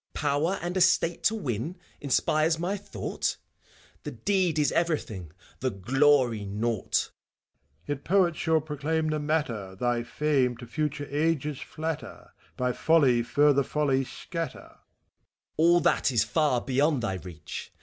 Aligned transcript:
FAUST. 0.01 0.13
Power 0.19 0.59
and 0.63 0.75
Estate 0.77 1.21
to 1.25 1.35
win, 1.35 1.75
inspires 1.99 2.57
my 2.57 2.75
thought 2.75 3.37
f 3.37 3.69
The 4.01 4.09
Deed 4.09 4.57
is 4.57 4.71
everything, 4.71 5.29
the 5.59 5.69
Glory 5.69 6.43
naught. 6.43 7.11
MEPHISTOPHELES. 7.83 7.83
Yet 7.85 8.03
Poets 8.03 8.37
shall 8.39 8.61
proclaim 8.61 9.09
the 9.11 9.19
matter, 9.19 9.75
Thy 9.75 10.01
fame 10.01 10.57
to 10.57 10.65
future 10.65 11.07
ages 11.11 11.59
flatter. 11.59 12.31
By 12.57 12.73
folly 12.73 13.21
further 13.21 13.61
folly 13.61 14.03
scatter! 14.03 14.69
FAUST. 14.69 14.79
All 15.57 15.79
that 15.81 16.11
is 16.11 16.23
far 16.23 16.61
beyond 16.61 17.03
thy 17.03 17.17
reach. 17.17 17.71